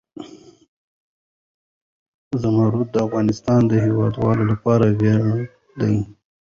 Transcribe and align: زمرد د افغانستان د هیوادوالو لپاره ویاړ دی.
زمرد 2.41 2.87
د 2.93 2.95
افغانستان 3.07 3.61
د 3.67 3.73
هیوادوالو 3.85 4.43
لپاره 4.51 4.85
ویاړ 4.99 5.35
دی. 5.79 5.95